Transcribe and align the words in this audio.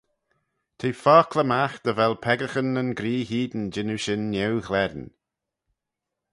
T'eh 0.77 0.99
fockley 1.03 1.47
magh 1.51 1.77
dy 1.83 1.91
vel 1.97 2.15
peccaghyn 2.23 2.69
nyn 2.73 2.91
gree 2.99 3.21
hene 3.29 3.63
jannoo 3.73 4.01
shin 4.03 4.23
neu-ghlen. 4.31 4.99